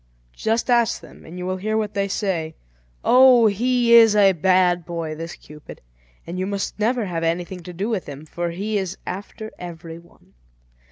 [0.33, 2.55] Just ask them, and you will hear what they say.
[3.05, 3.45] Oh!
[3.45, 5.79] he is a bad boy, this Cupid,
[6.25, 9.99] and you must never have anything to do with him, for he is after every
[9.99, 10.33] one.